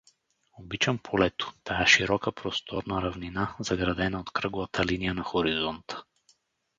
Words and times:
Обичам 0.59 0.97
полето, 1.09 1.51
тая 1.69 1.85
широка, 1.91 2.31
просторна 2.41 3.01
равнина, 3.05 3.47
заградена 3.69 4.19
от 4.21 4.31
кръглата 4.31 4.85
линия 4.85 5.13
на 5.13 5.23
хоризонта. 5.23 6.03